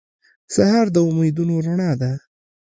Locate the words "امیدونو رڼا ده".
1.09-2.11